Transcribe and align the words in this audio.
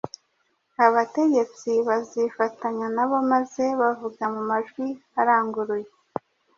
abategetsi 0.85 1.71
bazifatanya 1.87 2.87
nabo, 2.95 3.17
maze 3.31 3.63
bavuga 3.79 4.23
mu 4.33 4.41
majwi 4.49 4.85
aranguruye 5.21 5.89